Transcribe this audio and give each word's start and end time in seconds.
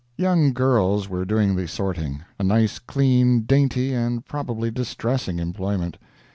Young 0.17 0.51
girls 0.51 1.07
were 1.07 1.25
doing 1.25 1.55
the 1.55 1.67
sorting 1.67 2.23
a 2.39 2.43
nice, 2.43 2.79
clean, 2.79 3.41
dainty, 3.41 3.93
and 3.93 4.25
probably 4.25 4.71
distressing 4.71 5.37
employment. 5.37 5.99